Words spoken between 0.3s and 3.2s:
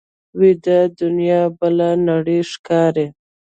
ویده دنیا بله نړۍ ښکاري